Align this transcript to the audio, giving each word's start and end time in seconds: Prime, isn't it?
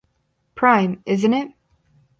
Prime, 0.55 1.03
isn't 1.05 1.31
it? 1.35 1.51